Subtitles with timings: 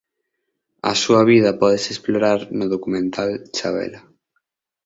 [0.91, 4.01] A súa vida pódese explorar no documental "Chavela".